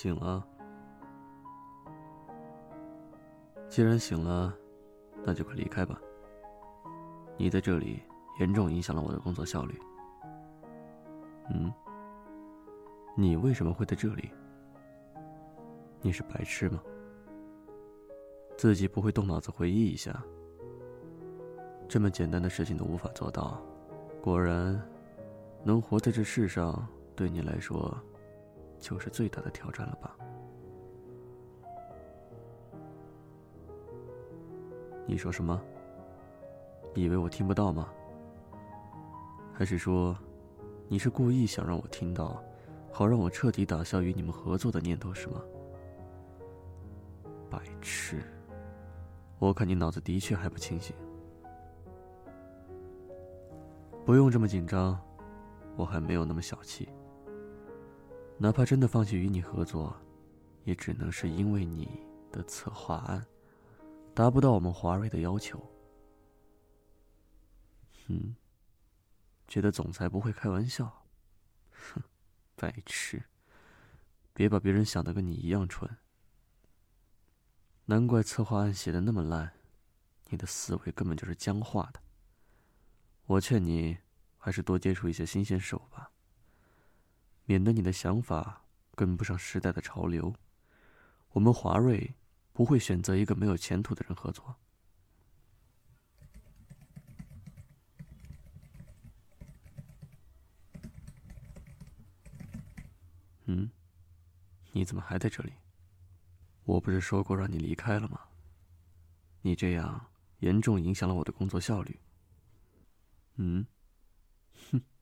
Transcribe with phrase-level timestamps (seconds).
[0.00, 0.42] 醒了。
[3.68, 4.56] 既然醒了，
[5.26, 6.00] 那就快离开吧。
[7.36, 8.02] 你在这里
[8.38, 9.78] 严重影响了我的工作效率。
[11.50, 11.70] 嗯？
[13.14, 14.30] 你为什么会在这里？
[16.00, 16.82] 你是白痴吗？
[18.56, 20.18] 自己不会动脑子回忆一下？
[21.86, 23.62] 这么简单的事情都无法做到，
[24.22, 24.82] 果然，
[25.62, 27.94] 能活在这世上对你来说，
[28.80, 30.16] 就是最大的挑战了吧？
[35.06, 35.60] 你说什么？
[36.94, 37.88] 以为我听不到吗？
[39.52, 40.16] 还是说，
[40.88, 42.42] 你是故意想让我听到，
[42.90, 45.40] 好让我彻底打消与你们合作的念头是吗？
[47.50, 48.22] 白痴！
[49.38, 50.94] 我看你脑子的确还不清醒。
[54.04, 55.00] 不用这么紧张，
[55.76, 56.88] 我还没有那么小气。
[58.42, 59.94] 哪怕真的放弃与你合作，
[60.64, 62.00] 也只能是因为你
[62.32, 63.22] 的策划案。
[64.14, 65.62] 达不到我们华瑞的要求。
[68.06, 68.34] 嗯，
[69.46, 71.04] 觉得总裁不会开玩笑？
[71.70, 72.02] 哼，
[72.56, 73.22] 白痴！
[74.32, 75.98] 别把别人想的跟你一样蠢。
[77.84, 79.52] 难怪策划案写的那么烂，
[80.30, 82.00] 你的思维根本就是僵化的。
[83.26, 83.98] 我劝你
[84.38, 86.10] 还是多接触一些新鲜事物吧，
[87.50, 88.62] 免得你的想法
[88.94, 90.32] 跟不上时代的潮流。
[91.30, 92.14] 我们华瑞。
[92.52, 94.54] 不会选择一个没有前途的人合作。
[103.46, 103.70] 嗯，
[104.72, 105.52] 你怎么还在这里？
[106.64, 108.20] 我不是说过让你离开了吗？
[109.40, 110.08] 你这样
[110.40, 111.98] 严重影响了我的工作效率。
[113.36, 113.64] 嗯，
[114.70, 114.82] 哼，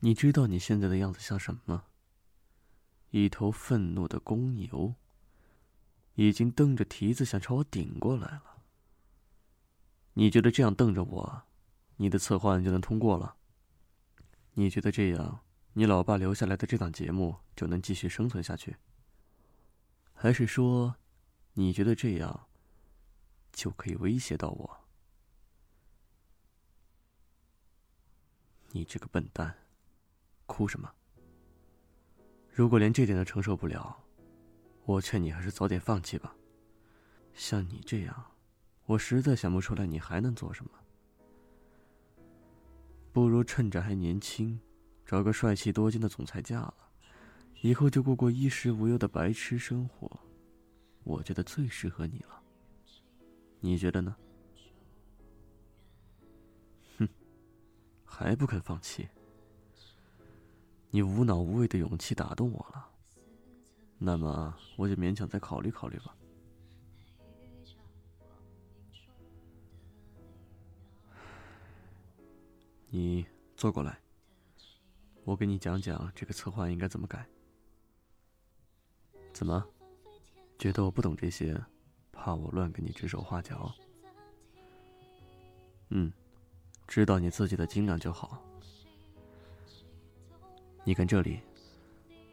[0.00, 1.84] 你知道你现在的样子像什么吗？
[3.10, 4.94] 一头愤怒的公牛。
[6.18, 8.62] 已经瞪着蹄子想朝我顶过来了。
[10.14, 11.42] 你觉得这样瞪着我，
[11.96, 13.36] 你的策划案就能通过了？
[14.54, 18.78] 你觉得这样，你老爸留下来的这档节目就能继续生存下去？
[20.14, 20.96] 还是说，
[21.52, 22.48] 你觉得这样
[23.52, 24.88] 就可以威胁到我？
[28.68, 29.65] 你这个笨蛋，
[30.46, 30.90] 哭什么？
[32.50, 33.96] 如果连这点都承受不了，
[34.84, 36.34] 我劝你还是早点放弃吧。
[37.34, 38.32] 像你这样，
[38.86, 40.70] 我实在想不出来你还能做什么。
[43.12, 44.58] 不如趁着还年轻，
[45.04, 46.74] 找个帅气多金的总裁嫁了，
[47.60, 50.10] 以后就过过衣食无忧的白痴生活。
[51.04, 52.42] 我觉得最适合你了。
[53.60, 54.16] 你觉得呢？
[56.98, 57.08] 哼，
[58.04, 59.08] 还不肯放弃？
[60.90, 62.88] 你无脑无畏的勇气打动我了。
[63.98, 66.14] 那么我就勉强再考虑考虑吧。
[72.88, 73.26] 你
[73.56, 73.98] 坐过来，
[75.24, 77.26] 我给你讲讲这个策划应该怎么改。
[79.34, 79.62] 怎么，
[80.58, 81.62] 觉得我不懂这些，
[82.10, 83.74] 怕我乱给你指手画脚？
[85.90, 86.10] 嗯，
[86.86, 88.42] 知道你自己的斤两就好。
[90.86, 91.40] 你看这里。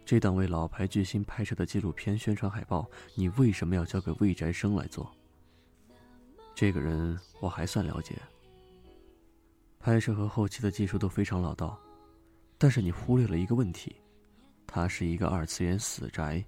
[0.06, 5.12] 这档为老牌巨星拍摄的纪录片宣传海报，你为什么要交给魏宅生来做？
[6.54, 8.16] 这个人我还算了解，
[9.80, 11.80] 拍摄和后期的技术都非常老道，
[12.60, 13.96] 但是你忽略了一个问题，
[14.68, 16.44] 他是一个二次元死宅。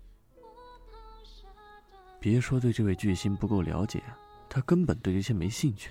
[2.19, 4.03] 别说对这位巨星不够了解，
[4.47, 5.89] 他根本对这些没兴趣。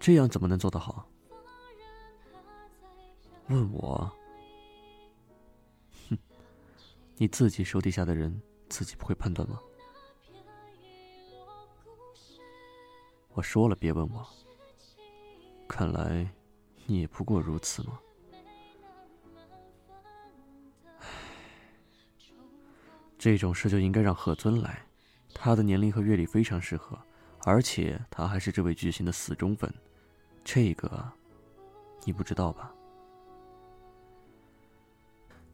[0.00, 1.06] 这样怎么能做得好？
[3.48, 4.10] 问我？
[7.20, 9.58] 你自己手底下的人，自己不会判断吗？
[13.30, 14.26] 我说了，别问我。
[15.68, 16.26] 看来
[16.86, 17.98] 你也不过如此吗？
[23.18, 24.86] 这种事就应该让贺尊来，
[25.34, 26.96] 他的年龄和阅历非常适合，
[27.44, 29.72] 而且他还是这位巨星的死忠粉，
[30.44, 31.04] 这个
[32.04, 32.72] 你不知道吧？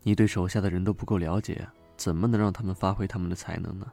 [0.07, 1.67] 你对手下的人都不够了解，
[1.97, 3.91] 怎么能让他们发挥他们的才能呢？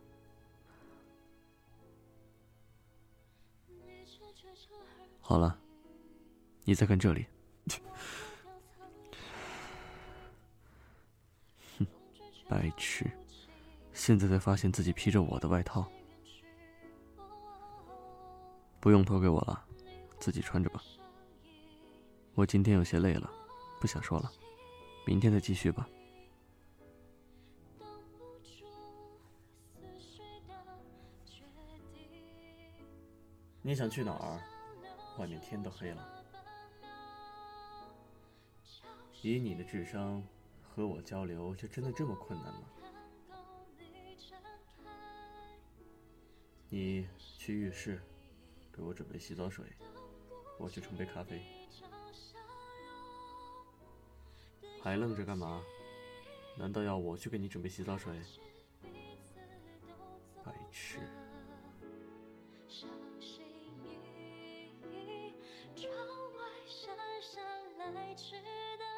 [5.22, 5.58] 好了，
[6.66, 7.26] 你再看这里。
[11.78, 11.88] 哼，
[12.50, 13.10] 白痴！
[13.94, 15.90] 现在才发现自己披着我的外套，
[18.82, 19.64] 不用脱给我了，
[20.20, 20.84] 自己穿着吧。
[22.34, 23.32] 我今天有些累了，
[23.80, 24.30] 不想说了，
[25.06, 25.88] 明天再继续吧。
[33.64, 34.42] 你想去哪儿？
[35.20, 36.24] 外面天都黑了。
[39.22, 40.24] 以你的智商，
[40.64, 42.62] 和我交流就真的这么困难吗？
[46.70, 48.02] 你去浴室，
[48.72, 49.66] 给我准备洗澡水，
[50.58, 51.44] 我去冲杯咖啡。
[54.82, 55.62] 还愣着干嘛？
[56.58, 58.20] 难道要我去给你准备洗澡水？
[60.44, 60.98] 白痴！
[67.90, 68.36] 才知
[68.78, 68.91] 道。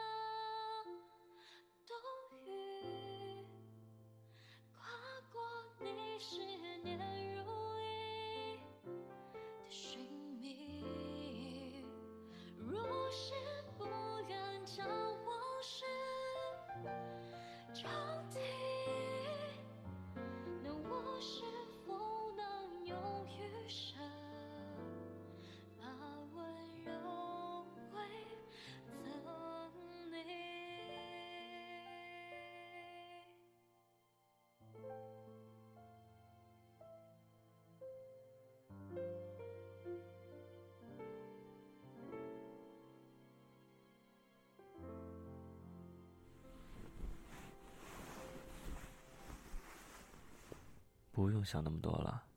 [51.23, 52.27] 不用想那么多了，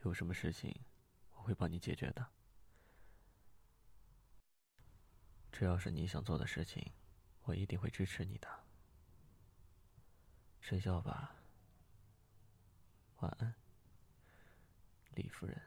[0.00, 0.74] 有什么事情
[1.32, 2.26] 我会帮你解决的。
[5.52, 6.90] 只要是你想做的事情，
[7.42, 8.48] 我一定会支持你的。
[10.58, 11.36] 睡觉吧，
[13.18, 13.54] 晚安，
[15.10, 15.60] 李夫人。